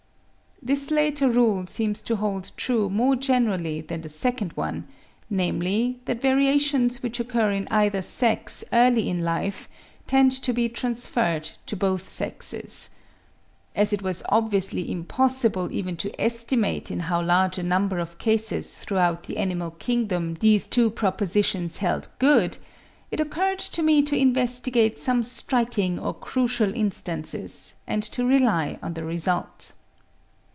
[0.63, 4.85] This latter rule seems to hold true more generally than the second one,
[5.27, 9.67] namely, that variations which occur in either sex early in life
[10.05, 12.91] tend to be transferred to both sexes.
[13.75, 18.75] As it was obviously impossible even to estimate in how large a number of cases
[18.77, 22.59] throughout the animal kingdom these two propositions held good,
[23.09, 28.93] it occurred to me to investigate some striking or crucial instances, and to rely on
[28.93, 29.71] the result.